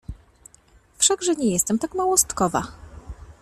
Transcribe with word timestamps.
Wszakże 0.97 1.35
nie 1.35 1.51
jestem 1.51 1.79
tak 1.79 1.95
małostkowa! 1.95 2.67